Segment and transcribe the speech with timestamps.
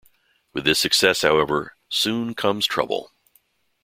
[0.51, 3.11] With this success, however, soon comes trouble.